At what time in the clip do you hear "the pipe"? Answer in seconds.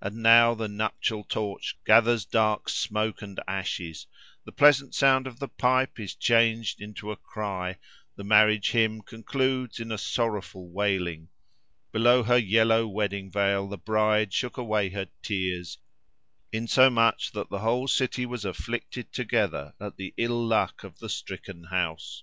5.40-5.98